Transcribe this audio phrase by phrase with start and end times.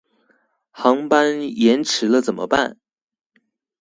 [0.71, 2.77] 航班延遲了怎麼辦